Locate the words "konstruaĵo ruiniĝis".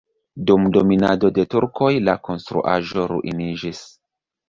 2.31-3.89